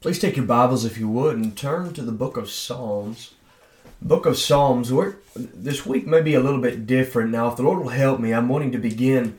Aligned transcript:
Please 0.00 0.20
take 0.20 0.36
your 0.36 0.46
Bibles, 0.46 0.84
if 0.84 0.96
you 0.96 1.08
would, 1.08 1.36
and 1.36 1.56
turn 1.56 1.92
to 1.94 2.02
the 2.02 2.12
book 2.12 2.36
of 2.36 2.48
Psalms. 2.48 3.34
Book 4.00 4.26
of 4.26 4.38
Psalms. 4.38 4.92
We're, 4.92 5.16
this 5.34 5.84
week 5.84 6.06
may 6.06 6.20
be 6.20 6.34
a 6.34 6.40
little 6.40 6.60
bit 6.60 6.86
different. 6.86 7.32
Now, 7.32 7.48
if 7.48 7.56
the 7.56 7.64
Lord 7.64 7.80
will 7.80 7.88
help 7.88 8.20
me, 8.20 8.32
I'm 8.32 8.48
wanting 8.48 8.70
to 8.70 8.78
begin 8.78 9.36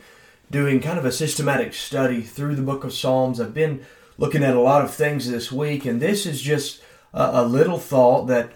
doing 0.51 0.81
kind 0.81 0.99
of 0.99 1.05
a 1.05 1.13
systematic 1.13 1.73
study 1.73 2.19
through 2.19 2.55
the 2.55 2.61
book 2.61 2.83
of 2.83 2.91
Psalms. 2.91 3.39
I've 3.39 3.53
been 3.53 3.85
looking 4.17 4.43
at 4.43 4.53
a 4.53 4.59
lot 4.59 4.83
of 4.83 4.93
things 4.93 5.31
this 5.31 5.49
week, 5.49 5.85
and 5.85 6.01
this 6.01 6.25
is 6.25 6.41
just 6.41 6.81
a, 7.13 7.41
a 7.41 7.45
little 7.45 7.79
thought 7.79 8.27
that 8.27 8.51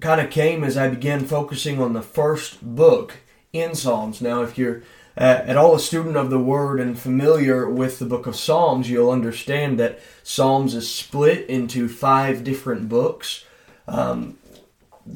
kind 0.00 0.20
of 0.20 0.30
came 0.30 0.64
as 0.64 0.76
I 0.76 0.88
began 0.88 1.24
focusing 1.24 1.80
on 1.80 1.92
the 1.92 2.02
first 2.02 2.60
book 2.74 3.18
in 3.52 3.76
Psalms. 3.76 4.20
Now, 4.20 4.42
if 4.42 4.58
you're 4.58 4.82
at 5.18 5.56
all 5.56 5.74
a 5.74 5.80
student 5.80 6.16
of 6.16 6.30
the 6.30 6.38
word 6.38 6.78
and 6.78 6.98
familiar 6.98 7.68
with 7.68 7.98
the 7.98 8.04
book 8.04 8.28
of 8.28 8.36
Psalms, 8.36 8.88
you'll 8.88 9.10
understand 9.10 9.78
that 9.80 9.98
Psalms 10.22 10.74
is 10.74 10.90
split 10.90 11.48
into 11.50 11.88
five 11.88 12.44
different 12.44 12.88
books. 12.88 13.44
Um, 13.88 14.38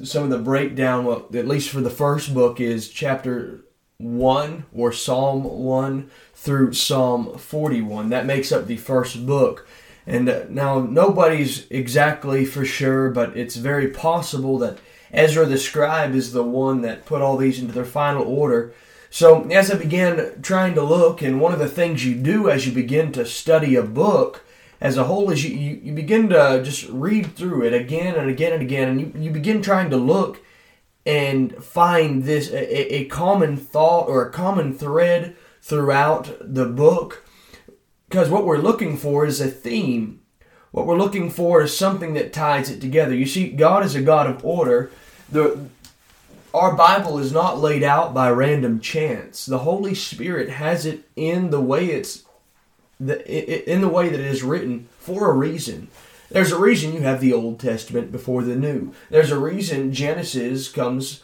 some 0.02 0.24
of 0.24 0.30
the 0.30 0.38
breakdown, 0.38 1.04
well, 1.04 1.28
at 1.32 1.46
least 1.46 1.70
for 1.70 1.80
the 1.80 1.90
first 1.90 2.34
book, 2.34 2.60
is 2.60 2.88
chapter 2.88 3.60
1 3.98 4.64
or 4.74 4.92
Psalm 4.92 5.44
1 5.44 6.10
through 6.34 6.72
Psalm 6.72 7.38
41. 7.38 8.08
That 8.08 8.26
makes 8.26 8.50
up 8.50 8.66
the 8.66 8.78
first 8.78 9.24
book. 9.24 9.68
And 10.04 10.28
uh, 10.28 10.44
now 10.48 10.80
nobody's 10.80 11.70
exactly 11.70 12.44
for 12.44 12.64
sure, 12.64 13.10
but 13.10 13.36
it's 13.36 13.54
very 13.54 13.88
possible 13.88 14.58
that 14.58 14.78
Ezra 15.12 15.46
the 15.46 15.58
scribe 15.58 16.14
is 16.16 16.32
the 16.32 16.42
one 16.42 16.80
that 16.80 17.06
put 17.06 17.22
all 17.22 17.36
these 17.36 17.60
into 17.60 17.72
their 17.72 17.84
final 17.84 18.24
order 18.24 18.74
so, 19.12 19.44
as 19.50 19.70
I 19.70 19.76
began 19.76 20.40
trying 20.40 20.74
to 20.74 20.82
look, 20.82 21.20
and 21.20 21.38
one 21.38 21.52
of 21.52 21.58
the 21.58 21.68
things 21.68 22.02
you 22.02 22.14
do 22.14 22.48
as 22.48 22.66
you 22.66 22.72
begin 22.72 23.12
to 23.12 23.26
study 23.26 23.76
a 23.76 23.82
book 23.82 24.42
as 24.80 24.96
a 24.96 25.04
whole 25.04 25.30
is 25.30 25.44
you, 25.44 25.54
you, 25.54 25.80
you 25.82 25.92
begin 25.92 26.30
to 26.30 26.62
just 26.64 26.88
read 26.88 27.36
through 27.36 27.66
it 27.66 27.74
again 27.74 28.14
and 28.14 28.30
again 28.30 28.54
and 28.54 28.62
again, 28.62 28.88
and 28.88 29.00
you, 29.02 29.12
you 29.24 29.30
begin 29.30 29.60
trying 29.60 29.90
to 29.90 29.98
look 29.98 30.42
and 31.04 31.62
find 31.62 32.24
this 32.24 32.50
a, 32.52 32.94
a 32.94 33.04
common 33.04 33.58
thought 33.58 34.08
or 34.08 34.24
a 34.24 34.32
common 34.32 34.72
thread 34.72 35.36
throughout 35.60 36.34
the 36.40 36.64
book. 36.64 37.22
Because 38.08 38.30
what 38.30 38.46
we're 38.46 38.56
looking 38.56 38.96
for 38.96 39.26
is 39.26 39.42
a 39.42 39.50
theme. 39.50 40.22
What 40.70 40.86
we're 40.86 40.96
looking 40.96 41.28
for 41.28 41.60
is 41.60 41.76
something 41.76 42.14
that 42.14 42.32
ties 42.32 42.70
it 42.70 42.80
together. 42.80 43.14
You 43.14 43.26
see, 43.26 43.50
God 43.50 43.84
is 43.84 43.94
a 43.94 44.00
God 44.00 44.26
of 44.26 44.42
order. 44.42 44.90
The 45.30 45.68
our 46.54 46.74
Bible 46.74 47.18
is 47.18 47.32
not 47.32 47.58
laid 47.58 47.82
out 47.82 48.12
by 48.12 48.30
random 48.30 48.80
chance. 48.80 49.46
The 49.46 49.58
Holy 49.58 49.94
Spirit 49.94 50.48
has 50.48 50.84
it 50.86 51.08
in 51.16 51.50
the 51.50 51.60
way 51.60 51.86
it's 51.86 52.24
the, 53.00 53.70
in 53.70 53.80
the 53.80 53.88
way 53.88 54.08
that 54.08 54.20
it 54.20 54.26
is 54.26 54.42
written 54.42 54.88
for 54.98 55.30
a 55.30 55.34
reason. 55.34 55.88
There's 56.30 56.52
a 56.52 56.58
reason 56.58 56.92
you 56.92 57.00
have 57.00 57.20
the 57.20 57.32
Old 57.32 57.60
Testament 57.60 58.12
before 58.12 58.42
the 58.42 58.56
New. 58.56 58.92
There's 59.10 59.30
a 59.30 59.38
reason 59.38 59.92
Genesis 59.92 60.68
comes 60.68 61.22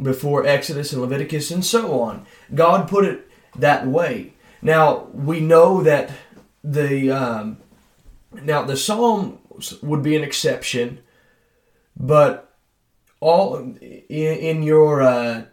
before 0.00 0.46
Exodus 0.46 0.92
and 0.92 1.02
Leviticus 1.02 1.50
and 1.50 1.64
so 1.64 2.00
on. 2.00 2.26
God 2.54 2.88
put 2.88 3.04
it 3.04 3.30
that 3.56 3.86
way. 3.86 4.34
Now 4.62 5.08
we 5.12 5.40
know 5.40 5.82
that 5.82 6.10
the 6.62 7.10
um, 7.10 7.58
now 8.32 8.62
the 8.62 8.76
Psalms 8.76 9.80
would 9.82 10.02
be 10.02 10.16
an 10.16 10.24
exception, 10.24 11.00
but 11.96 12.45
all 13.20 13.56
in, 13.56 13.76
in 13.78 14.62
your 14.62 15.02
uh, 15.02 15.44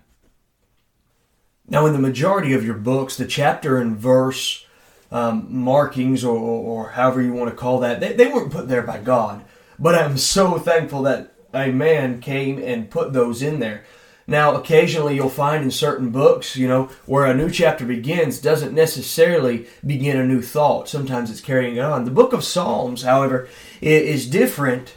now 1.67 1.85
in 1.85 1.93
the 1.93 1.99
majority 1.99 2.53
of 2.53 2.65
your 2.65 2.77
books, 2.77 3.17
the 3.17 3.25
chapter 3.25 3.77
and 3.77 3.97
verse 3.97 4.65
um, 5.11 5.47
markings 5.49 6.23
or, 6.23 6.37
or, 6.37 6.89
however 6.89 7.21
you 7.21 7.33
want 7.33 7.49
to 7.49 7.55
call 7.55 7.79
that, 7.79 7.99
they, 7.99 8.13
they 8.13 8.27
weren't 8.27 8.51
put 8.51 8.67
there 8.67 8.81
by 8.81 8.97
God. 8.97 9.45
But 9.77 9.95
I'm 9.95 10.17
so 10.17 10.57
thankful 10.57 11.03
that 11.03 11.33
a 11.53 11.71
man 11.71 12.19
came 12.19 12.57
and 12.57 12.89
put 12.89 13.13
those 13.13 13.43
in 13.43 13.59
there. 13.59 13.85
Now, 14.25 14.55
occasionally 14.55 15.15
you'll 15.15 15.29
find 15.29 15.63
in 15.63 15.71
certain 15.71 16.09
books, 16.09 16.55
you 16.55 16.67
know, 16.67 16.89
where 17.05 17.25
a 17.25 17.33
new 17.33 17.49
chapter 17.49 17.85
begins 17.85 18.39
doesn't 18.39 18.73
necessarily 18.73 19.67
begin 19.85 20.17
a 20.17 20.25
new 20.25 20.41
thought. 20.41 20.89
Sometimes 20.89 21.29
it's 21.29 21.41
carrying 21.41 21.79
on. 21.79 22.05
The 22.05 22.11
book 22.11 22.33
of 22.33 22.43
Psalms, 22.43 23.03
however, 23.03 23.47
is 23.81 24.29
different 24.29 24.95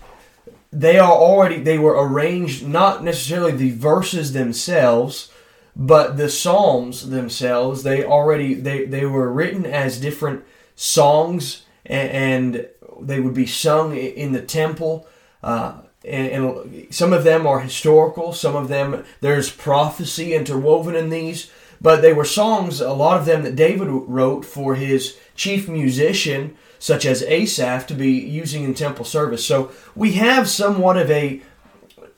they 0.81 0.99
are 0.99 1.13
already 1.13 1.59
they 1.59 1.79
were 1.79 1.97
arranged 1.97 2.67
not 2.67 3.03
necessarily 3.03 3.53
the 3.53 3.71
verses 3.71 4.33
themselves 4.33 5.31
but 5.77 6.17
the 6.17 6.31
psalms 6.31 7.11
themselves. 7.11 7.83
They 7.83 8.03
already 8.03 8.55
they 8.55 8.87
they 8.87 9.05
were 9.05 9.31
written 9.31 9.67
as 9.67 10.01
different 10.01 10.43
songs 10.75 11.67
and, 11.85 12.11
and 12.11 12.69
they 13.01 13.21
would 13.21 13.35
be 13.35 13.47
sung 13.47 13.95
in 13.95 14.33
the 14.33 14.43
temple 14.43 15.07
uh, 15.43 15.81
and, 16.05 16.29
and, 16.29 16.87
some 16.95 17.13
of 17.13 17.25
them 17.25 17.47
are 17.47 17.61
historical 17.61 18.33
some 18.33 18.57
of 18.57 18.69
them 18.69 19.05
there's 19.21 19.51
prophecy 19.51 20.35
interwoven 20.35 20.95
in 20.95 21.11
these 21.11 21.51
but 21.81 22.01
they 22.01 22.13
were 22.13 22.25
songs 22.25 22.81
a 22.81 22.93
lot 22.93 23.19
of 23.19 23.27
them 23.27 23.43
that 23.43 23.57
david 23.57 23.89
wrote 23.89 24.45
for 24.45 24.75
his 24.75 25.17
chief 25.35 25.69
musician 25.69 26.57
such 26.79 27.07
as 27.07 27.23
Asaph, 27.23 27.87
to 27.87 27.95
be 27.95 28.13
using 28.13 28.65
in 28.65 28.75
temple 28.75 29.05
service. 29.05 29.45
So 29.45 29.73
we 29.95 30.13
have 30.13 30.49
somewhat 30.49 30.97
of 30.97 31.11
a 31.11 31.43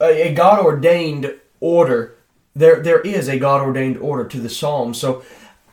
a, 0.01 0.33
God 0.33 0.59
ordained 0.59 1.33
order. 1.59 2.15
There 2.55 2.81
there 2.81 3.01
is 3.01 3.27
a 3.27 3.39
God 3.39 3.61
ordained 3.61 3.97
order 3.97 4.25
to 4.25 4.39
the 4.39 4.49
Psalms. 4.49 4.99
So 4.99 5.23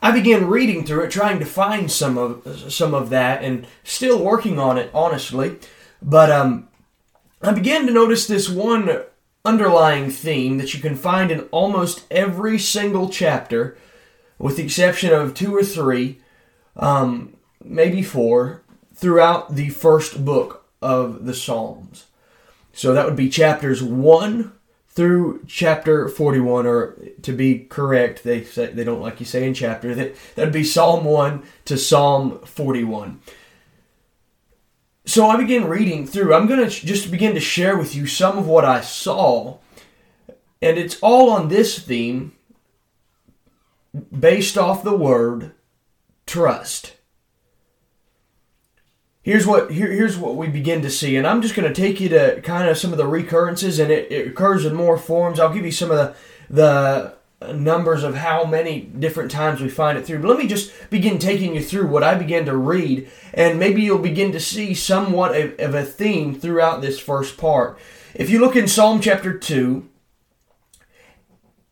I 0.03 0.11
began 0.11 0.47
reading 0.47 0.85
through 0.85 1.05
it, 1.05 1.11
trying 1.11 1.39
to 1.39 1.47
find 1.47 1.91
some 1.91 2.19
of 2.19 2.73
some 2.73 2.95
of 2.95 3.11
that, 3.11 3.43
and 3.43 3.67
still 3.85 4.23
working 4.23 4.59
on 4.59 4.79
it, 4.79 4.91
honestly. 4.95 5.57
But 6.03 6.31
um, 6.31 6.69
I 7.43 7.53
began 7.53 7.87
to 7.87 7.93
notice 7.93 8.27
this 8.27 8.49
one 8.49 9.03
underlying 9.45 10.11
theme 10.11 10.59
that 10.59 10.75
you 10.75 10.81
can 10.81 10.97
find 10.97 11.31
in 11.31 11.41
almost 11.53 12.05
every 12.11 12.59
single 12.59 13.09
chapter, 13.09 13.77
with 14.39 14.57
the 14.57 14.65
exception 14.65 15.13
of 15.13 15.35
two 15.35 15.57
or 15.57 15.63
three, 15.63 16.21
um, 16.77 17.37
maybe 17.65 18.03
four 18.03 18.63
throughout 18.97 19.55
the 19.55 19.69
first 19.69 20.25
book 20.25 20.65
of 20.81 21.27
the 21.27 21.35
Psalms. 21.35 22.07
So 22.73 22.93
that 22.93 23.05
would 23.05 23.17
be 23.17 23.29
chapters 23.29 23.83
1 23.83 24.53
through 24.89 25.45
chapter 25.47 26.09
41 26.09 26.67
or 26.67 26.97
to 27.21 27.33
be 27.33 27.59
correct 27.59 28.25
they 28.25 28.43
say 28.43 28.69
they 28.69 28.83
don't 28.83 29.03
like 29.03 29.21
you 29.21 29.27
say 29.27 29.47
in 29.47 29.53
chapter 29.53 29.95
that 29.95 30.17
that'd 30.35 30.55
be 30.55 30.65
Psalm 30.65 31.05
1 31.05 31.43
to 31.67 31.77
Psalm 31.77 32.41
41. 32.41 33.21
So 35.05 35.29
I 35.29 35.37
began 35.37 35.69
reading 35.69 36.07
through. 36.07 36.35
I'm 36.35 36.47
going 36.47 36.67
to 36.67 36.71
just 36.71 37.11
begin 37.11 37.35
to 37.35 37.41
share 37.41 37.77
with 37.77 37.95
you 37.95 38.07
some 38.07 38.39
of 38.39 38.47
what 38.47 38.65
I 38.65 38.81
saw 38.81 39.59
and 40.63 40.79
it's 40.79 40.99
all 41.01 41.31
on 41.31 41.49
this 41.49 41.79
theme 41.79 42.33
based 44.19 44.57
off 44.57 44.83
the 44.83 44.97
word 44.97 45.53
trust 46.27 46.96
here's 49.27 49.45
what 49.45 49.73
here, 49.73 49.91
here's 49.91 50.17
what 50.17 50.37
we 50.37 50.47
begin 50.47 50.81
to 50.81 50.89
see 50.89 51.17
and 51.17 51.27
i'm 51.27 51.43
just 51.43 51.57
going 51.57 51.69
to 51.69 51.75
take 51.75 52.01
you 52.01 52.09
to 52.09 52.41
kind 52.43 52.69
of 52.69 52.79
some 52.79 52.93
of 52.93 52.97
the 52.97 53.07
recurrences 53.07 53.81
and 53.81 53.91
it, 53.91 54.11
it 54.11 54.29
occurs 54.29 54.65
in 54.65 54.75
more 54.75 54.97
forms. 54.97 55.39
I'll 55.39 55.53
give 55.53 55.67
you 55.67 55.73
some 55.73 55.91
of 55.91 55.99
the 56.49 57.17
the 57.39 57.53
numbers 57.53 58.03
of 58.03 58.15
how 58.15 58.47
many 58.47 58.81
different 58.81 59.31
times 59.31 59.61
we 59.61 59.69
find 59.69 59.99
it 59.99 60.07
through. 60.07 60.21
But 60.21 60.29
let 60.29 60.39
me 60.39 60.47
just 60.47 60.73
begin 60.89 61.19
taking 61.19 61.55
you 61.55 61.63
through 61.63 61.89
what 61.89 62.03
i 62.03 62.15
began 62.15 62.47
to 62.47 62.57
read 62.57 63.11
and 63.35 63.59
maybe 63.59 63.83
you'll 63.83 63.99
begin 63.99 64.33
to 64.33 64.41
see 64.41 64.73
somewhat 64.73 65.37
of, 65.37 65.59
of 65.59 65.75
a 65.75 65.85
theme 65.85 66.35
throughout 66.35 66.81
this 66.81 66.99
first 66.99 67.37
part. 67.37 67.79
If 68.15 68.31
you 68.31 68.39
look 68.39 68.57
in 68.57 68.69
psalm 68.69 69.01
chapter 69.01 69.37
2 69.37 69.87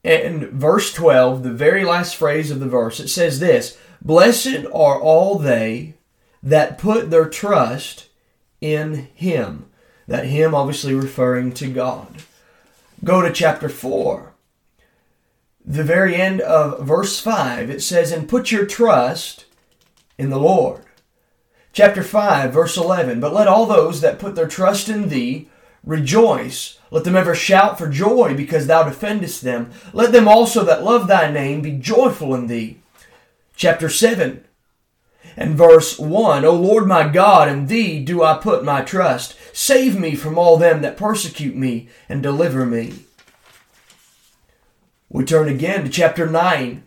and 0.03 0.43
verse 0.51 0.93
12 0.93 1.45
the 1.45 1.53
very 1.53 1.85
last 1.85 2.17
phrase 2.17 2.51
of 2.51 2.61
the 2.61 2.69
verse 2.69 3.01
it 3.01 3.09
says 3.09 3.41
this 3.41 3.79
blessed 4.03 4.67
are 4.67 5.01
all 5.01 5.39
they 5.39 5.94
that 6.45 6.77
put 6.77 7.11
their 7.11 7.29
trust 7.29 8.09
in 8.61 9.09
Him. 9.15 9.67
That 10.07 10.27
Him 10.27 10.55
obviously 10.55 10.95
referring 10.95 11.53
to 11.55 11.69
God. 11.69 12.23
Go 13.03 13.23
to 13.23 13.33
chapter 13.33 13.69
4. 13.69 14.33
The 15.65 15.83
very 15.83 16.15
end 16.15 16.43
of 16.43 16.87
verse 16.87 17.19
5, 17.19 17.71
it 17.71 17.81
says, 17.83 18.13
And 18.13 18.29
put 18.29 18.53
your 18.53 18.67
trust 18.67 19.47
in 20.19 20.29
the 20.29 20.39
Lord. 20.39 20.83
Chapter 21.73 22.03
5, 22.03 22.53
verse 22.53 22.77
11, 22.77 23.19
But 23.19 23.33
let 23.33 23.49
all 23.49 23.65
those 23.65 24.03
that 24.03 24.19
put 24.19 24.35
their 24.35 24.47
trust 24.47 24.91
in 24.91 25.09
thee 25.09 25.49
rejoice. 25.83 26.79
Let 26.91 27.05
them 27.05 27.17
ever 27.17 27.35
shout 27.35 27.79
for 27.79 27.89
joy 27.89 28.35
because 28.37 28.67
thou 28.67 28.83
defendest 28.83 29.41
them. 29.41 29.71
Let 29.95 30.13
them 30.13 30.29
also 30.29 30.63
that 30.65 30.85
love 30.85 31.09
thy 31.09 31.31
name 31.31 31.63
be 31.63 31.73
joyful 31.73 32.35
in 32.35 32.47
thee. 32.47 32.79
Chapter 33.57 33.89
7 33.89 34.45
and 35.37 35.57
verse 35.57 35.99
1 35.99 36.45
O 36.45 36.53
Lord 36.53 36.87
my 36.87 37.09
God, 37.09 37.49
in 37.49 37.67
thee 37.67 38.05
do 38.05 38.23
I 38.23 38.39
put 38.39 38.65
my 38.65 38.83
trust. 38.83 39.37
Save 39.53 39.99
me 39.99 40.15
from 40.15 40.39
all 40.39 40.57
them 40.57 40.83
that 40.83 40.97
persecute 40.97 41.57
me 41.57 41.89
and 42.09 42.23
deliver 42.23 42.67
me. 42.67 43.05
We 45.09 45.25
turn 45.25 45.49
again 45.49 45.85
to 45.85 45.91
chapter 45.91 46.27
9, 46.27 46.83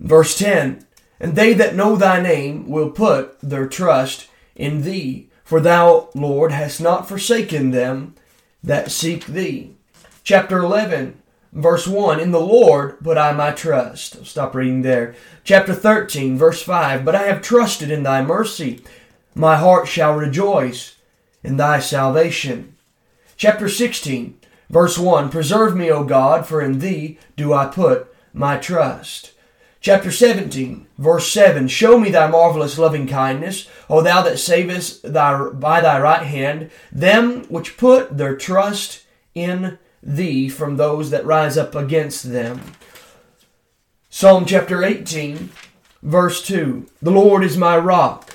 verse 0.00 0.38
10 0.38 0.86
And 1.20 1.36
they 1.36 1.52
that 1.54 1.74
know 1.74 1.96
thy 1.96 2.20
name 2.20 2.68
will 2.68 2.90
put 2.90 3.38
their 3.40 3.66
trust 3.66 4.28
in 4.56 4.82
thee. 4.82 5.28
For 5.44 5.60
thou, 5.60 6.10
Lord, 6.14 6.52
hast 6.52 6.80
not 6.80 7.08
forsaken 7.08 7.70
them 7.70 8.14
that 8.62 8.90
seek 8.90 9.26
thee. 9.26 9.74
Chapter 10.24 10.58
11, 10.58 11.22
verse 11.58 11.86
1 11.86 12.20
In 12.20 12.30
the 12.30 12.40
Lord 12.40 13.02
put 13.02 13.18
I 13.18 13.32
my 13.32 13.50
trust. 13.50 14.16
I'll 14.16 14.24
stop 14.24 14.54
reading 14.54 14.82
there. 14.82 15.14
Chapter 15.44 15.74
13, 15.74 16.38
verse 16.38 16.62
5 16.62 17.04
But 17.04 17.14
I 17.14 17.24
have 17.24 17.42
trusted 17.42 17.90
in 17.90 18.02
thy 18.02 18.22
mercy. 18.22 18.82
My 19.34 19.56
heart 19.56 19.88
shall 19.88 20.14
rejoice 20.14 20.96
in 21.42 21.56
thy 21.56 21.80
salvation. 21.80 22.76
Chapter 23.36 23.68
16, 23.68 24.38
verse 24.70 24.98
1 24.98 25.30
Preserve 25.30 25.76
me, 25.76 25.90
O 25.90 26.04
God, 26.04 26.46
for 26.46 26.60
in 26.60 26.78
thee 26.78 27.18
do 27.36 27.52
I 27.52 27.66
put 27.66 28.14
my 28.32 28.56
trust. 28.56 29.32
Chapter 29.80 30.10
17, 30.10 30.86
verse 30.98 31.30
7 31.30 31.68
Show 31.68 31.98
me 31.98 32.10
thy 32.10 32.28
marvelous 32.28 32.78
loving 32.78 33.06
kindness, 33.06 33.68
O 33.88 34.02
thou 34.02 34.22
that 34.22 34.38
savest 34.38 35.12
thy, 35.12 35.50
by 35.50 35.80
thy 35.80 36.00
right 36.00 36.26
hand 36.26 36.70
them 36.90 37.44
which 37.44 37.76
put 37.76 38.16
their 38.18 38.36
trust 38.36 39.02
in 39.34 39.78
thee 40.02 40.48
from 40.48 40.76
those 40.76 41.10
that 41.10 41.26
rise 41.26 41.56
up 41.56 41.74
against 41.74 42.32
them. 42.32 42.60
Psalm 44.08 44.44
chapter 44.44 44.82
18, 44.82 45.50
verse 46.02 46.46
2 46.46 46.86
The 47.02 47.10
Lord 47.10 47.44
is 47.44 47.56
my 47.56 47.76
rock 47.76 48.34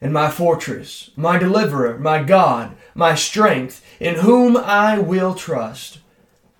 and 0.00 0.12
my 0.12 0.30
fortress, 0.30 1.10
my 1.16 1.38
deliverer, 1.38 1.98
my 1.98 2.22
God, 2.22 2.76
my 2.94 3.14
strength, 3.14 3.84
in 3.98 4.16
whom 4.16 4.56
I 4.56 4.98
will 4.98 5.34
trust, 5.34 6.00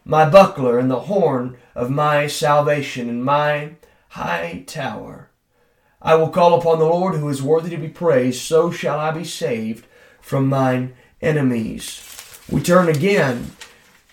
my 0.05 0.29
buckler 0.29 0.79
and 0.79 0.91
the 0.91 1.01
horn 1.01 1.57
of 1.75 1.91
my 1.91 2.27
salvation, 2.27 3.09
and 3.09 3.25
my 3.25 3.75
high 4.09 4.65
tower. 4.67 5.31
I 6.01 6.15
will 6.15 6.29
call 6.29 6.59
upon 6.59 6.79
the 6.79 6.85
Lord 6.85 7.17
who 7.17 7.29
is 7.29 7.43
worthy 7.43 7.71
to 7.71 7.77
be 7.77 7.89
praised, 7.89 8.41
so 8.43 8.71
shall 8.71 8.99
I 8.99 9.11
be 9.11 9.25
saved 9.25 9.87
from 10.21 10.49
mine 10.49 10.95
enemies. 11.21 12.41
We 12.51 12.63
turn 12.63 12.89
again 12.89 13.53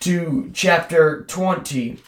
to 0.02 0.50
chapter 0.52 1.24
20, 1.24 1.98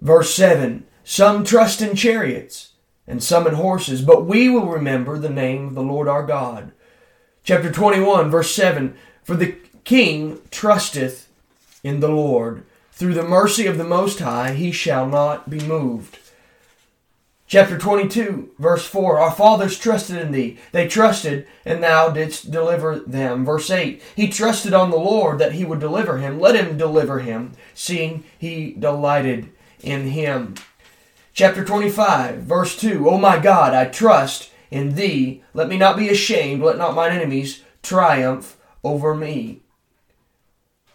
verse 0.00 0.34
7. 0.34 0.86
Some 1.04 1.44
trust 1.44 1.82
in 1.82 1.96
chariots 1.96 2.72
and 3.06 3.22
some 3.22 3.46
in 3.46 3.54
horses, 3.54 4.02
but 4.02 4.26
we 4.26 4.48
will 4.48 4.66
remember 4.66 5.18
the 5.18 5.28
name 5.28 5.68
of 5.68 5.74
the 5.74 5.82
Lord 5.82 6.08
our 6.08 6.24
God. 6.24 6.72
Chapter 7.42 7.70
21, 7.70 8.30
verse 8.30 8.54
7. 8.54 8.96
For 9.22 9.36
the 9.36 9.56
king 9.84 10.40
trusteth 10.50 11.28
in 11.82 12.00
the 12.00 12.08
Lord. 12.08 12.64
Through 12.92 13.14
the 13.14 13.22
mercy 13.22 13.66
of 13.66 13.76
the 13.76 13.84
Most 13.84 14.20
High 14.20 14.54
he 14.54 14.72
shall 14.72 15.06
not 15.06 15.50
be 15.50 15.60
moved. 15.60 16.18
Chapter 17.48 17.78
22, 17.78 18.54
verse 18.58 18.84
4 18.86 19.20
Our 19.20 19.30
fathers 19.30 19.78
trusted 19.78 20.16
in 20.16 20.32
thee. 20.32 20.58
They 20.72 20.88
trusted, 20.88 21.46
and 21.64 21.80
thou 21.80 22.10
didst 22.10 22.50
deliver 22.50 22.98
them. 22.98 23.44
Verse 23.44 23.70
8 23.70 24.02
He 24.16 24.28
trusted 24.28 24.74
on 24.74 24.90
the 24.90 24.96
Lord 24.96 25.38
that 25.38 25.52
he 25.52 25.64
would 25.64 25.78
deliver 25.78 26.18
him. 26.18 26.40
Let 26.40 26.56
him 26.56 26.76
deliver 26.76 27.20
him, 27.20 27.52
seeing 27.72 28.24
he 28.36 28.72
delighted 28.72 29.50
in 29.80 30.08
him. 30.08 30.54
Chapter 31.34 31.64
25, 31.64 32.38
verse 32.38 32.76
2 32.76 33.08
O 33.08 33.16
my 33.16 33.38
God, 33.38 33.74
I 33.74 33.84
trust 33.84 34.50
in 34.72 34.96
thee. 34.96 35.44
Let 35.54 35.68
me 35.68 35.76
not 35.76 35.96
be 35.96 36.08
ashamed. 36.08 36.62
Let 36.62 36.78
not 36.78 36.96
mine 36.96 37.12
enemies 37.12 37.62
triumph 37.80 38.56
over 38.82 39.14
me. 39.14 39.60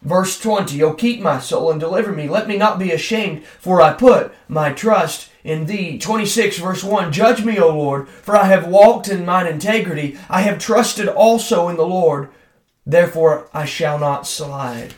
Verse 0.02 0.40
20 0.40 0.82
O 0.82 0.94
keep 0.94 1.22
my 1.22 1.40
soul 1.40 1.70
and 1.70 1.80
deliver 1.80 2.12
me. 2.12 2.28
Let 2.28 2.48
me 2.48 2.58
not 2.58 2.80
be 2.80 2.92
ashamed, 2.92 3.46
for 3.46 3.82
I 3.82 3.94
put 3.94 4.34
my 4.48 4.74
trust 4.74 5.30
in 5.44 5.66
thee. 5.66 6.00
26 6.00 6.58
verse 6.58 6.84
1 6.84 7.12
Judge 7.12 7.44
me, 7.44 7.60
O 7.60 7.70
Lord, 7.70 8.10
for 8.10 8.36
I 8.36 8.46
have 8.46 8.68
walked 8.68 9.08
in 9.08 9.26
mine 9.26 9.46
integrity. 9.46 10.18
I 10.30 10.42
have 10.42 10.58
trusted 10.58 11.08
also 11.08 11.70
in 11.70 11.78
the 11.78 11.86
Lord, 11.86 12.30
therefore 12.86 13.48
I 13.54 13.66
shall 13.66 14.00
not 14.00 14.28
slide. 14.28 14.96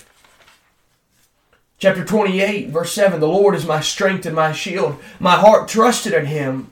Chapter 1.80 2.06
28, 2.06 2.70
verse 2.70 2.94
7 2.94 3.20
The 3.20 3.28
Lord 3.28 3.56
is 3.56 3.66
my 3.66 3.82
strength 3.82 4.26
and 4.26 4.36
my 4.36 4.54
shield. 4.54 4.98
My 5.20 5.36
heart 5.36 5.68
trusted 5.68 6.14
in 6.14 6.28
him, 6.28 6.72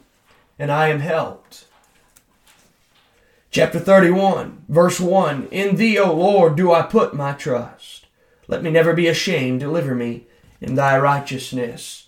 and 0.58 0.72
I 0.72 0.88
am 0.88 1.02
helped. 1.02 1.66
Chapter 3.50 3.78
31, 3.78 4.64
verse 4.70 5.02
1 5.02 5.50
In 5.52 5.76
thee, 5.76 6.00
O 6.00 6.14
Lord, 6.14 6.56
do 6.56 6.72
I 6.72 6.84
put 6.84 7.14
my 7.14 7.34
trust. 7.34 8.01
Let 8.52 8.64
me 8.64 8.70
never 8.70 8.92
be 8.94 9.08
ashamed. 9.08 9.62
Deliver 9.62 9.96
me 9.96 10.26
in 10.60 10.76
thy 10.76 11.00
righteousness. 11.00 12.08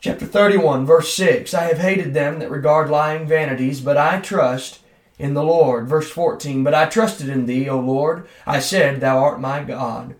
Chapter 0.00 0.24
31, 0.24 0.86
verse 0.86 1.12
6 1.12 1.52
I 1.52 1.64
have 1.64 1.78
hated 1.78 2.14
them 2.14 2.38
that 2.38 2.52
regard 2.52 2.88
lying 2.88 3.26
vanities, 3.26 3.80
but 3.80 3.96
I 3.96 4.20
trust 4.20 4.78
in 5.18 5.34
the 5.34 5.42
Lord. 5.42 5.88
Verse 5.88 6.08
14 6.08 6.62
But 6.62 6.72
I 6.72 6.86
trusted 6.86 7.28
in 7.28 7.46
thee, 7.46 7.68
O 7.68 7.80
Lord. 7.80 8.28
I 8.46 8.60
said, 8.60 9.00
Thou 9.00 9.18
art 9.18 9.40
my 9.40 9.64
God. 9.64 10.14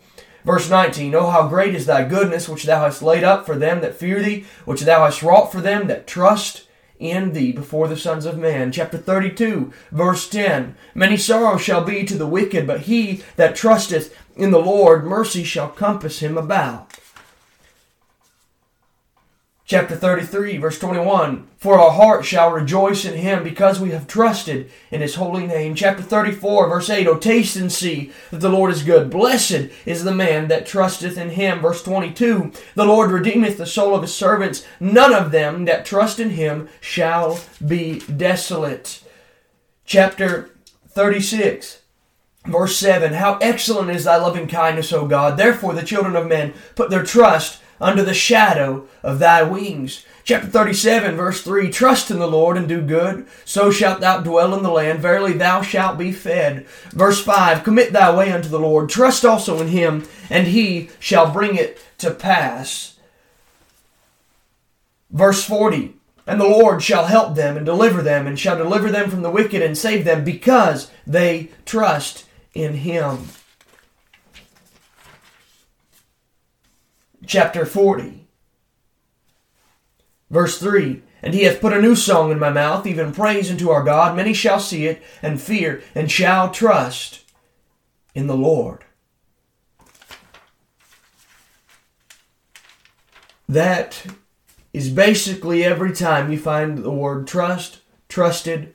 Verse 0.45 0.69
19 0.69 1.15
Oh, 1.15 1.31
how 1.31 1.47
great 1.47 1.77
is 1.77 1.87
thy 1.87 2.03
goodness, 2.03 2.49
which 2.49 2.65
thou 2.65 2.81
hast 2.81 3.01
laid 3.01 3.23
up 3.23 3.47
for 3.47 3.55
them 3.55 3.81
that 3.83 3.95
fear 3.95 4.21
thee, 4.21 4.47
which 4.65 4.81
thou 4.81 5.05
hast 5.05 5.23
wrought 5.23 5.53
for 5.53 5.61
them 5.61 5.87
that 5.87 6.09
trust 6.09 6.67
in 6.99 7.33
thee 7.33 7.53
before 7.53 7.89
the 7.89 7.97
sons 7.97 8.27
of 8.27 8.39
men. 8.39 8.73
Chapter 8.73 8.99
32, 8.99 9.73
verse 9.93 10.29
10 10.29 10.75
Many 10.95 11.17
sorrows 11.17 11.63
shall 11.63 11.85
be 11.85 12.05
to 12.05 12.17
the 12.17 12.27
wicked, 12.27 12.67
but 12.67 12.83
he 12.83 13.23
that 13.37 13.57
trusteth 13.57 14.15
in 14.37 14.51
the 14.51 14.61
Lord, 14.61 15.05
mercy 15.05 15.45
shall 15.45 15.69
compass 15.69 16.21
him 16.21 16.39
about 16.39 16.88
chapter 19.69 19.95
33, 19.95 20.57
verse 20.57 20.79
21. 20.79 21.47
For 21.59 21.79
our 21.79 21.93
heart 21.93 22.25
shall 22.25 22.51
rejoice 22.51 23.05
in 23.05 23.19
him 23.19 23.45
because 23.45 23.79
we 23.79 23.91
have 23.91 24.07
trusted 24.07 24.71
in 24.91 25.03
his 25.03 25.17
holy 25.17 25.47
name. 25.47 25.75
Chapter 25.75 26.03
34, 26.03 26.69
verse 26.71 26.89
8. 26.89 27.07
O 27.07 27.19
taste 27.19 27.55
and 27.55 27.71
see 27.71 28.11
that 28.31 28.39
the 28.39 28.49
Lord 28.49 28.73
is 28.73 28.83
good. 28.83 29.11
Blessed 29.11 29.69
is 29.85 30.05
the 30.05 30.15
man 30.15 30.49
that 30.49 30.67
trusteth 30.67 31.19
in 31.19 31.31
him. 31.31 31.61
Verse 31.61 31.83
22. 31.83 32.51
The 32.75 32.87
Lord 32.87 33.11
redeemeth 33.11 33.59
the 33.59 33.67
soul 33.67 33.95
of 33.95 34.03
his 34.03 34.15
servants. 34.15 34.67
None 34.81 35.13
of 35.13 35.33
them 35.33 35.67
that 35.67 35.85
trust 35.85 36.19
in 36.19 36.31
him 36.31 36.71
shall 36.81 37.39
be 37.65 38.01
desolate. 38.01 39.03
Chapter 39.85 40.51
36. 40.89 41.83
Verse 42.47 42.79
7 42.79 43.13
How 43.13 43.37
excellent 43.43 43.91
is 43.91 44.05
thy 44.05 44.17
loving 44.17 44.49
kindness, 44.49 44.95
O 44.95 45.07
God! 45.07 45.37
Therefore 45.37 45.75
the 45.75 45.83
children 45.83 46.17
of 46.17 46.27
men 46.27 46.55
put 46.75 46.89
their 46.89 47.05
trust 47.05 47.61
under 47.81 48.03
the 48.03 48.15
shadow 48.15 48.87
of 49.03 49.19
thy 49.19 49.43
wings. 49.43 50.05
Chapter 50.25 50.49
37, 50.49 51.17
verse 51.17 51.43
3 51.43 51.71
Trust 51.71 52.11
in 52.11 52.19
the 52.19 52.27
Lord 52.27 52.57
and 52.57 52.69
do 52.69 52.83
good, 52.83 53.27
so 53.45 53.71
shalt 53.71 54.01
thou 54.01 54.21
dwell 54.21 54.55
in 54.55 54.63
the 54.63 54.71
land. 54.71 55.01
Verily 55.01 55.33
thou 55.33 55.63
shalt 55.63 55.97
be 55.97 56.13
fed. 56.13 56.67
Verse 56.91 57.23
5 57.23 57.65
Commit 57.65 57.93
thy 57.93 58.15
way 58.15 58.31
unto 58.31 58.49
the 58.49 58.61
Lord, 58.61 58.91
trust 58.91 59.25
also 59.25 59.61
in 59.61 59.69
him, 59.69 60.07
and 60.29 60.49
he 60.49 60.91
shall 60.99 61.33
bring 61.33 61.57
it 61.57 61.81
to 61.99 62.11
pass. 62.11 62.99
Verse 65.11 65.43
40 65.45 65.95
And 66.27 66.41
the 66.41 66.47
Lord 66.47 66.83
shall 66.83 67.07
help 67.07 67.35
them 67.35 67.57
and 67.57 67.65
deliver 67.65 68.03
them, 68.03 68.27
and 68.27 68.39
shall 68.39 68.59
deliver 68.59 68.91
them 68.91 69.11
from 69.11 69.23
the 69.23 69.31
wicked 69.31 69.63
and 69.63 69.79
save 69.79 70.05
them, 70.05 70.25
because 70.25 70.91
they 71.07 71.51
trust 71.65 72.27
in 72.55 72.75
him. 72.75 73.29
Chapter 77.29 77.65
40. 77.65 78.27
Verse 80.31 80.59
3 80.59 81.03
And 81.23 81.35
he 81.35 81.45
hath 81.45 81.61
put 81.61 81.73
a 81.73 81.81
new 81.81 81.95
song 81.95 82.33
in 82.33 82.39
my 82.41 82.51
mouth, 82.51 82.87
even 82.87 83.13
praise 83.13 83.51
unto 83.51 83.71
our 83.71 83.85
God. 83.85 84.17
Many 84.17 84.35
shall 84.35 84.59
see 84.59 84.87
it 84.87 85.01
and 85.23 85.41
fear, 85.41 85.83
and 85.95 86.11
shall 86.11 86.51
trust 86.51 87.25
in 88.15 88.27
the 88.27 88.37
Lord. 88.37 88.85
That 93.49 94.05
is 94.73 94.91
basically 94.91 95.65
every 95.65 95.93
time 95.93 96.31
you 96.31 96.39
find 96.39 96.79
the 96.79 96.91
word 96.91 97.27
trust, 97.27 97.81
trusted, 98.09 98.75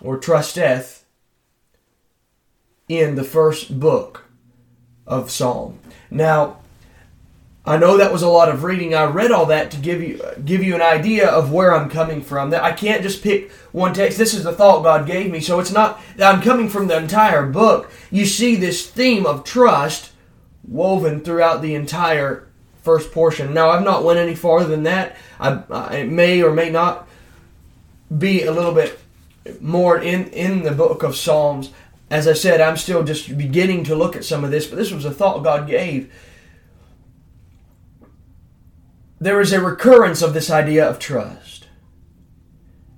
or 0.00 0.18
trusteth 0.18 1.04
in 2.88 3.14
the 3.14 3.24
first 3.24 3.78
book 3.78 4.24
of 5.06 5.30
Psalm. 5.30 5.78
Now, 6.10 6.58
I 7.68 7.76
know 7.76 7.98
that 7.98 8.10
was 8.10 8.22
a 8.22 8.28
lot 8.28 8.48
of 8.48 8.64
reading. 8.64 8.94
I 8.94 9.04
read 9.04 9.30
all 9.30 9.44
that 9.46 9.70
to 9.72 9.76
give 9.76 10.02
you 10.02 10.18
give 10.42 10.64
you 10.64 10.74
an 10.74 10.80
idea 10.80 11.28
of 11.28 11.52
where 11.52 11.74
I'm 11.74 11.90
coming 11.90 12.22
from. 12.22 12.48
That 12.48 12.64
I 12.64 12.72
can't 12.72 13.02
just 13.02 13.22
pick 13.22 13.50
one 13.72 13.92
text. 13.92 14.16
This 14.16 14.32
is 14.32 14.44
the 14.44 14.54
thought 14.54 14.82
God 14.82 15.06
gave 15.06 15.30
me. 15.30 15.40
So 15.40 15.60
it's 15.60 15.70
not 15.70 16.00
that 16.16 16.34
I'm 16.34 16.40
coming 16.40 16.70
from 16.70 16.86
the 16.86 16.96
entire 16.96 17.44
book. 17.44 17.90
You 18.10 18.24
see 18.24 18.56
this 18.56 18.88
theme 18.88 19.26
of 19.26 19.44
trust 19.44 20.12
woven 20.66 21.20
throughout 21.20 21.60
the 21.60 21.74
entire 21.74 22.48
first 22.82 23.12
portion. 23.12 23.52
Now 23.52 23.68
I've 23.68 23.84
not 23.84 24.02
went 24.02 24.18
any 24.18 24.34
farther 24.34 24.68
than 24.68 24.84
that. 24.84 25.18
I, 25.38 25.62
I 25.70 26.04
may 26.04 26.42
or 26.42 26.54
may 26.54 26.70
not 26.70 27.06
be 28.16 28.44
a 28.44 28.52
little 28.52 28.72
bit 28.72 28.98
more 29.60 29.98
in 29.98 30.28
in 30.30 30.62
the 30.62 30.72
book 30.72 31.02
of 31.02 31.16
Psalms. 31.16 31.70
As 32.10 32.26
I 32.26 32.32
said, 32.32 32.62
I'm 32.62 32.78
still 32.78 33.04
just 33.04 33.36
beginning 33.36 33.84
to 33.84 33.94
look 33.94 34.16
at 34.16 34.24
some 34.24 34.42
of 34.42 34.50
this, 34.50 34.66
but 34.66 34.76
this 34.76 34.90
was 34.90 35.04
a 35.04 35.10
thought 35.10 35.44
God 35.44 35.68
gave 35.68 36.10
there 39.20 39.40
is 39.40 39.52
a 39.52 39.60
recurrence 39.60 40.22
of 40.22 40.34
this 40.34 40.50
idea 40.50 40.88
of 40.88 40.98
trust. 40.98 41.66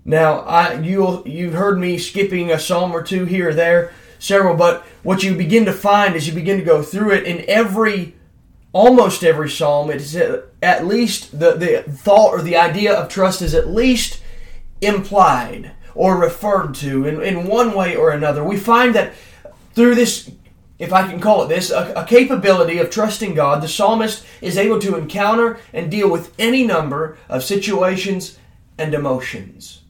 Now, 0.04 0.40
I 0.40 0.80
you 0.80 1.22
you've 1.26 1.54
heard 1.54 1.78
me 1.78 1.98
skipping 1.98 2.50
a 2.50 2.58
psalm 2.58 2.92
or 2.92 3.02
two 3.02 3.24
here 3.24 3.50
or 3.50 3.54
there, 3.54 3.92
several, 4.18 4.56
but 4.56 4.82
what 5.02 5.22
you 5.22 5.34
begin 5.34 5.64
to 5.66 5.72
find 5.72 6.14
as 6.14 6.26
you 6.26 6.32
begin 6.32 6.58
to 6.58 6.64
go 6.64 6.82
through 6.82 7.12
it 7.12 7.24
in 7.24 7.44
every 7.48 8.14
almost 8.72 9.24
every 9.24 9.50
psalm, 9.50 9.90
it 9.90 9.96
is 9.96 10.16
at 10.62 10.86
least 10.86 11.38
the, 11.38 11.54
the 11.54 11.82
thought 11.92 12.30
or 12.30 12.42
the 12.42 12.56
idea 12.56 12.94
of 12.94 13.08
trust 13.08 13.42
is 13.42 13.54
at 13.54 13.68
least 13.68 14.22
implied 14.80 15.72
or 15.94 16.16
referred 16.16 16.74
to 16.74 17.06
in, 17.06 17.20
in 17.20 17.46
one 17.46 17.74
way 17.74 17.96
or 17.96 18.10
another. 18.10 18.44
We 18.44 18.56
find 18.56 18.94
that 18.94 19.12
through 19.74 19.96
this 19.96 20.30
if 20.80 20.94
I 20.94 21.06
can 21.06 21.20
call 21.20 21.42
it 21.42 21.48
this, 21.48 21.70
a, 21.70 21.92
a, 21.92 22.06
capability 22.06 22.78
of 22.78 22.88
trusting 22.88 23.34
God, 23.34 23.62
the 23.62 23.68
psalmist 23.68 24.24
is 24.40 24.56
able 24.56 24.80
to 24.80 24.96
encounter 24.96 25.60
and 25.74 25.90
deal 25.90 26.10
with 26.10 26.34
any 26.38 26.66
number 26.66 27.18
of 27.28 27.44
situations 27.44 28.38
and 28.78 28.94
emotions. 28.94 29.82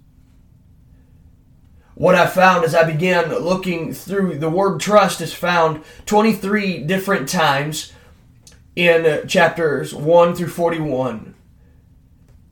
What 1.94 2.16
I 2.16 2.26
found 2.26 2.64
as 2.64 2.74
I 2.74 2.82
began 2.82 3.32
looking 3.32 3.94
through 3.94 4.38
the 4.38 4.50
word 4.50 4.80
trust 4.80 5.20
is 5.20 5.32
found 5.32 5.84
23 6.06 6.82
different 6.84 7.28
times 7.28 7.92
in 8.74 9.28
chapters 9.28 9.94
1 9.94 10.34
through 10.34 10.48
41. 10.48 11.34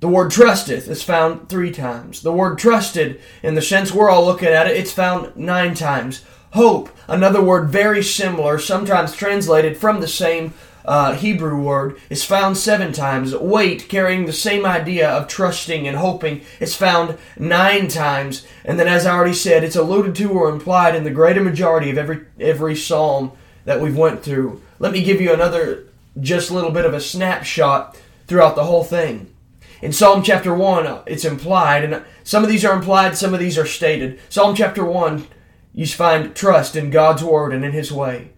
The 0.00 0.08
word 0.08 0.30
trusteth 0.30 0.86
is 0.86 1.02
found 1.02 1.48
three 1.48 1.72
times. 1.72 2.22
The 2.22 2.30
word 2.30 2.56
trusted, 2.58 3.20
in 3.42 3.56
the 3.56 3.62
sense 3.62 3.92
we're 3.92 4.10
all 4.10 4.24
looking 4.24 4.48
at 4.48 4.68
it, 4.68 4.76
it's 4.76 4.92
found 4.92 5.34
nine 5.34 5.74
times. 5.74 6.24
Hope, 6.52 6.88
another 7.06 7.42
word 7.42 7.68
very 7.68 8.02
similar, 8.02 8.58
sometimes 8.58 9.14
translated 9.14 9.76
from 9.76 10.00
the 10.00 10.08
same 10.08 10.54
uh, 10.84 11.14
Hebrew 11.14 11.60
word, 11.60 12.00
is 12.08 12.24
found 12.24 12.56
seven 12.56 12.92
times. 12.92 13.36
Wait, 13.36 13.88
carrying 13.90 14.24
the 14.24 14.32
same 14.32 14.64
idea 14.64 15.08
of 15.10 15.28
trusting 15.28 15.86
and 15.86 15.98
hoping, 15.98 16.40
is 16.58 16.74
found 16.74 17.18
nine 17.38 17.88
times. 17.88 18.46
And 18.64 18.80
then, 18.80 18.88
as 18.88 19.04
I 19.04 19.14
already 19.14 19.34
said, 19.34 19.62
it's 19.62 19.76
alluded 19.76 20.14
to 20.16 20.30
or 20.30 20.48
implied 20.48 20.94
in 20.94 21.04
the 21.04 21.10
greater 21.10 21.42
majority 21.42 21.90
of 21.90 21.98
every 21.98 22.24
every 22.40 22.74
psalm 22.74 23.32
that 23.66 23.82
we've 23.82 23.96
went 23.96 24.22
through. 24.22 24.62
Let 24.78 24.92
me 24.92 25.02
give 25.02 25.20
you 25.20 25.34
another, 25.34 25.84
just 26.18 26.48
a 26.48 26.54
little 26.54 26.70
bit 26.70 26.86
of 26.86 26.94
a 26.94 27.00
snapshot 27.00 27.98
throughout 28.26 28.56
the 28.56 28.64
whole 28.64 28.84
thing. 28.84 29.34
In 29.82 29.92
Psalm 29.92 30.22
chapter 30.22 30.52
1, 30.52 31.02
it's 31.06 31.24
implied, 31.24 31.84
and 31.84 32.02
some 32.24 32.42
of 32.42 32.48
these 32.48 32.64
are 32.64 32.74
implied, 32.74 33.16
some 33.16 33.32
of 33.32 33.38
these 33.38 33.58
are 33.58 33.66
stated. 33.66 34.18
Psalm 34.28 34.56
chapter 34.56 34.84
1 34.84 35.26
you 35.74 35.86
find 35.86 36.34
trust 36.34 36.76
in 36.76 36.90
God's 36.90 37.22
word 37.22 37.52
and 37.52 37.64
in 37.64 37.72
his 37.72 37.92
way. 37.92 38.32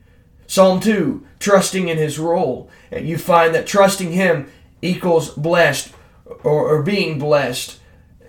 Psalm 0.47 0.81
2, 0.81 1.25
trusting 1.39 1.89
in 1.89 1.97
his 1.97 2.19
role. 2.19 2.69
You 2.91 3.19
find 3.19 3.55
that 3.55 3.67
trusting 3.67 4.13
him 4.13 4.51
equals 4.83 5.31
blessed 5.31 5.93
or, 6.43 6.69
or 6.69 6.83
being 6.83 7.19
blessed 7.19 7.79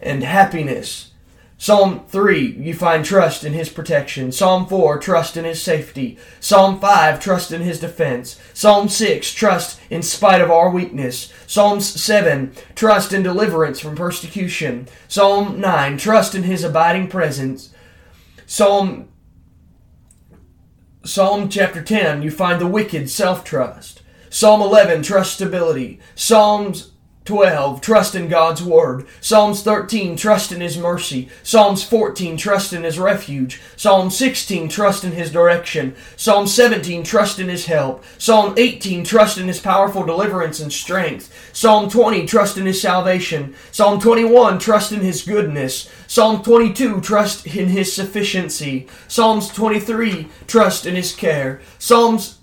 and 0.01 0.24
happiness. 0.24 1.12
Psalm 1.58 2.05
3, 2.08 2.58
you 2.60 2.74
find 2.74 3.05
trust 3.05 3.43
in 3.43 3.53
his 3.53 3.70
protection. 3.70 4.31
Psalm 4.31 4.65
4, 4.65 4.98
trust 4.98 5.38
in 5.38 5.46
his 5.46 5.62
safety. 5.62 6.17
Psalm 6.39 6.79
5, 6.79 7.20
trust 7.20 7.51
in 7.51 7.62
his 7.62 7.79
defense. 7.79 8.41
Psalm 8.51 8.89
6, 8.89 9.31
trust 9.31 9.79
in 9.91 10.01
spite 10.01 10.41
of 10.41 10.50
our 10.50 10.72
weakness. 10.72 11.31
Psalms 11.46 11.86
7, 11.86 12.53
trust 12.74 13.13
in 13.13 13.22
deliverance 13.22 13.79
from 13.79 13.96
persecution. 13.96 14.88
Psalm 15.08 15.62
9, 15.62 15.98
trust 15.98 16.34
in 16.34 16.41
his 16.41 16.63
abiding 16.63 17.08
presence. 17.08 17.70
Psalm 18.51 19.08
Psalm 21.05 21.48
chapter 21.48 21.81
10, 21.81 22.22
you 22.22 22.29
find 22.29 22.60
the 22.60 22.67
wicked 22.67 23.10
self-trust. 23.10 24.01
Psalm 24.29 24.62
11, 24.62 25.03
trust 25.03 25.36
stability. 25.36 26.01
Psalms 26.15 26.91
12, 27.31 27.79
trust 27.79 28.13
in 28.13 28.27
God's 28.27 28.61
word. 28.61 29.07
Psalms 29.21 29.63
13, 29.63 30.17
trust 30.17 30.51
in 30.51 30.59
his 30.59 30.77
mercy. 30.77 31.29
Psalms 31.43 31.81
14, 31.81 32.35
trust 32.35 32.73
in 32.73 32.83
his 32.83 33.00
refuge. 33.00 33.61
Psalm 33.77 34.09
16, 34.09 34.67
trust 34.67 35.05
in 35.05 35.13
his 35.13 35.31
direction. 35.31 35.95
Psalm 36.17 36.45
17, 36.45 37.05
trust 37.05 37.39
in 37.39 37.47
his 37.47 37.67
help. 37.67 38.03
Psalm 38.17 38.53
18, 38.57 39.05
trust 39.05 39.38
in 39.38 39.47
his 39.47 39.61
powerful 39.61 40.03
deliverance 40.03 40.59
and 40.59 40.73
strength. 40.73 41.33
Psalm 41.53 41.89
20, 41.89 42.25
trust 42.25 42.57
in 42.57 42.65
his 42.65 42.81
salvation. 42.81 43.55
Psalm 43.71 43.97
21, 44.01 44.59
trust 44.59 44.91
in 44.91 45.00
his 45.00 45.21
goodness. 45.23 45.89
Psalm 46.07 46.43
22, 46.43 47.00
trust 47.00 47.47
in 47.47 47.69
his 47.69 47.95
sufficiency. 47.95 48.89
Psalms 49.07 49.47
23, 49.47 50.27
trust 50.47 50.85
in 50.85 50.97
his 50.97 51.15
care. 51.15 51.61
Psalms 51.79 52.40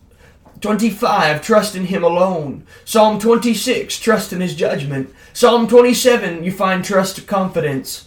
25, 0.60 1.42
trust 1.42 1.74
in 1.74 1.86
Him 1.86 2.02
alone. 2.02 2.64
Psalm 2.84 3.18
26, 3.18 3.98
trust 3.98 4.32
in 4.32 4.40
His 4.40 4.54
judgment. 4.54 5.14
Psalm 5.32 5.68
27, 5.68 6.42
you 6.42 6.52
find 6.52 6.84
trust 6.84 7.26
confidence. 7.26 8.06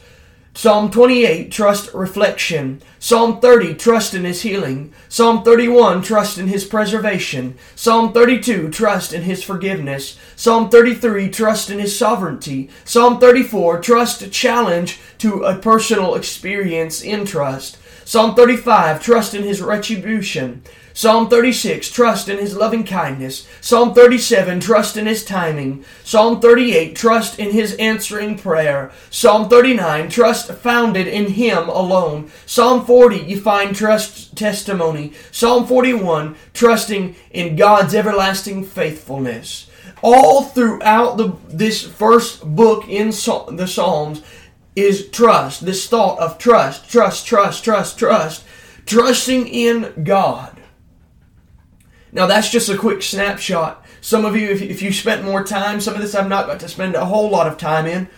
Psalm 0.53 0.91
28, 0.91 1.49
trust 1.49 1.93
reflection. 1.93 2.81
Psalm 2.99 3.39
30, 3.39 3.73
trust 3.75 4.13
in 4.13 4.25
His 4.25 4.41
healing. 4.41 4.93
Psalm 5.07 5.43
31, 5.43 6.01
trust 6.01 6.37
in 6.37 6.47
His 6.47 6.65
preservation. 6.65 7.57
Psalm 7.73 8.11
32, 8.11 8.69
trust 8.69 9.13
in 9.13 9.21
His 9.21 9.41
forgiveness. 9.41 10.19
Psalm 10.35 10.69
33, 10.69 11.29
trust 11.29 11.69
in 11.69 11.79
His 11.79 11.97
sovereignty. 11.97 12.69
Psalm 12.83 13.17
34, 13.17 13.79
trust 13.79 14.29
challenge 14.33 14.99
to 15.19 15.43
a 15.43 15.57
personal 15.57 16.15
experience 16.15 17.01
in 17.01 17.25
trust. 17.25 17.77
Psalm 18.11 18.35
35, 18.35 19.01
trust 19.01 19.33
in 19.33 19.43
His 19.43 19.61
retribution. 19.61 20.61
Psalm 20.93 21.29
36, 21.29 21.89
trust 21.89 22.27
in 22.27 22.39
his 22.39 22.57
loving 22.57 22.83
kindness. 22.83 23.47
Psalm 23.61 23.93
37, 23.93 24.59
trust 24.59 24.97
in 24.97 25.05
his 25.05 25.23
timing. 25.23 25.85
Psalm 26.03 26.41
38, 26.41 26.93
trust 26.93 27.39
in 27.39 27.51
his 27.51 27.73
answering 27.75 28.37
prayer. 28.37 28.91
Psalm 29.09 29.47
39, 29.47 30.09
trust 30.09 30.51
founded 30.55 31.07
in 31.07 31.27
him 31.27 31.69
alone. 31.69 32.29
Psalm 32.45 32.85
40, 32.85 33.19
you 33.19 33.39
find 33.39 33.73
trust 33.73 34.35
testimony. 34.35 35.13
Psalm 35.31 35.65
41, 35.65 36.35
trusting 36.53 37.15
in 37.31 37.55
God's 37.55 37.95
everlasting 37.95 38.65
faithfulness. 38.65 39.69
All 40.03 40.43
throughout 40.43 41.15
the, 41.15 41.37
this 41.47 41.87
first 41.87 42.43
book 42.43 42.89
in 42.89 43.11
the 43.11 43.67
Psalms 43.67 44.21
is 44.75 45.09
trust, 45.09 45.65
this 45.65 45.87
thought 45.87 46.19
of 46.19 46.37
trust, 46.37 46.89
trust, 46.89 47.25
trust, 47.25 47.63
trust, 47.63 47.99
trust, 47.99 48.43
trusting 48.85 49.47
in 49.47 50.03
God. 50.03 50.57
Now 52.11 52.25
that's 52.25 52.49
just 52.49 52.69
a 52.69 52.77
quick 52.77 53.01
snapshot. 53.01 53.85
Some 54.01 54.25
of 54.25 54.35
you, 54.35 54.49
if, 54.49 54.81
you 54.81 54.91
spent 54.91 55.23
more 55.23 55.43
time, 55.43 55.79
some 55.79 55.93
of 55.93 56.01
this 56.01 56.15
I've 56.15 56.27
not 56.27 56.47
got 56.47 56.59
to 56.61 56.67
spend 56.67 56.95
a 56.95 57.05
whole 57.05 57.29
lot 57.29 57.47
of 57.47 57.57
time 57.57 57.85
in. 57.85 58.09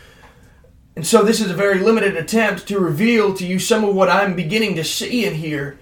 And 0.95 1.05
so 1.05 1.23
this 1.23 1.41
is 1.41 1.49
a 1.49 1.55
very 1.55 1.79
limited 1.79 2.15
attempt 2.15 2.67
to 2.67 2.79
reveal 2.79 3.33
to 3.33 3.45
you 3.45 3.59
some 3.59 3.83
of 3.83 3.95
what 3.95 4.09
I'm 4.09 4.35
beginning 4.35 4.75
to 4.75 4.83
see 4.83 5.25
in 5.25 5.35
here. 5.35 5.77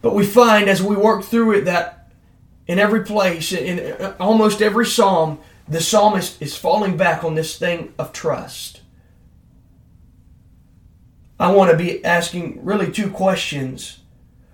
But 0.00 0.14
we 0.14 0.24
find 0.24 0.68
as 0.68 0.82
we 0.82 0.96
work 0.96 1.24
through 1.24 1.58
it 1.58 1.64
that 1.66 2.10
in 2.66 2.78
every 2.78 3.04
place, 3.04 3.52
in 3.52 4.14
almost 4.18 4.62
every 4.62 4.86
psalm, 4.86 5.38
the 5.68 5.80
psalmist 5.80 6.40
is 6.40 6.56
falling 6.56 6.96
back 6.96 7.22
on 7.22 7.34
this 7.34 7.58
thing 7.58 7.92
of 7.98 8.12
trust. 8.12 8.80
I 11.38 11.52
want 11.52 11.70
to 11.70 11.76
be 11.76 12.04
asking 12.04 12.64
really 12.64 12.90
two 12.90 13.10
questions 13.10 14.00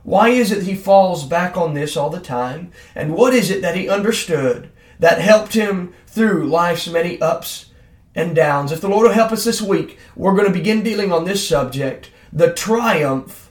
why 0.05 0.29
is 0.29 0.53
it 0.53 0.64
he 0.64 0.75
falls 0.75 1.25
back 1.25 1.57
on 1.57 1.73
this 1.73 1.97
all 1.97 2.11
the 2.11 2.21
time? 2.21 2.71
And 2.95 3.14
what 3.14 3.33
is 3.33 3.50
it 3.50 3.62
that 3.62 3.75
he 3.75 3.88
understood 3.88 4.71
that 4.99 5.21
helped 5.21 5.55
him 5.55 5.95
through 6.07 6.47
life's 6.47 6.87
many 6.87 7.21
ups 7.23 7.71
and 8.14 8.37
downs? 8.37 8.71
If 8.71 8.83
the 8.83 8.88
Lord 8.88 9.07
will 9.07 9.14
help 9.14 9.33
us 9.33 9.45
this 9.45 9.62
week, 9.62 9.99
we're 10.14 10.35
going 10.35 10.47
to 10.47 10.53
begin 10.53 10.83
dealing 10.83 11.11
on 11.11 11.25
this 11.25 11.49
subject 11.49 12.11
the 12.31 12.53
triumph 12.53 13.50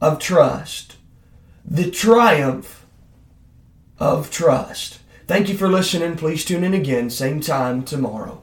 of 0.00 0.18
trust. 0.18 0.96
The 1.66 1.90
triumph 1.90 2.86
of 3.98 4.30
trust. 4.30 5.00
Thank 5.26 5.50
you 5.50 5.56
for 5.56 5.68
listening. 5.68 6.16
Please 6.16 6.46
tune 6.46 6.64
in 6.64 6.72
again, 6.72 7.10
same 7.10 7.40
time 7.40 7.84
tomorrow. 7.84 8.42